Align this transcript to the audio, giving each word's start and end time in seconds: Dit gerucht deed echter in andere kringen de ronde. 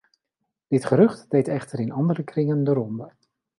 Dit 0.67 0.85
gerucht 0.85 1.29
deed 1.29 1.47
echter 1.47 1.79
in 1.79 1.91
andere 1.91 2.23
kringen 2.23 2.63
de 2.63 2.73
ronde. 2.73 3.11